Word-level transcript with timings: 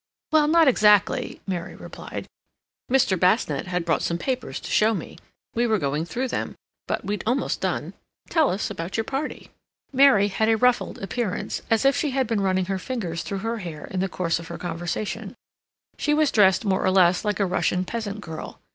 "Well, 0.31 0.47
not 0.47 0.67
exactly," 0.67 1.41
Mary 1.45 1.75
replied. 1.75 2.25
"Mr. 2.91 3.19
Basnett 3.19 3.67
had 3.67 3.85
brought 3.85 4.01
some 4.01 4.17
papers 4.17 4.59
to 4.61 4.71
show 4.71 4.95
me. 4.95 5.19
We 5.53 5.67
were 5.67 5.77
going 5.77 6.05
through 6.05 6.29
them, 6.29 6.55
but 6.87 7.05
we'd 7.05 7.21
almost 7.27 7.61
done.... 7.61 7.93
Tell 8.27 8.49
us 8.49 8.71
about 8.71 8.97
your 8.97 9.03
party." 9.03 9.51
Mary 9.93 10.29
had 10.29 10.49
a 10.49 10.57
ruffled 10.57 10.97
appearance, 11.03 11.61
as 11.69 11.85
if 11.85 11.95
she 11.95 12.09
had 12.09 12.25
been 12.25 12.41
running 12.41 12.65
her 12.65 12.79
fingers 12.79 13.21
through 13.21 13.45
her 13.45 13.59
hair 13.59 13.85
in 13.85 13.99
the 13.99 14.09
course 14.09 14.39
of 14.39 14.47
her 14.47 14.57
conversation; 14.57 15.35
she 15.99 16.15
was 16.15 16.31
dressed 16.31 16.65
more 16.65 16.83
or 16.83 16.89
less 16.89 17.23
like 17.23 17.39
a 17.39 17.45
Russian 17.45 17.85
peasant 17.85 18.21
girl. 18.21 18.59